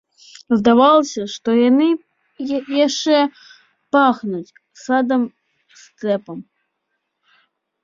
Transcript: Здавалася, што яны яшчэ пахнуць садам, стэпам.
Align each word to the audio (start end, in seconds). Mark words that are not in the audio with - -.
Здавалася, 0.59 1.25
што 1.33 1.49
яны 1.69 1.89
яшчэ 2.87 3.17
пахнуць 3.97 4.55
садам, 4.87 5.29
стэпам. 5.85 6.39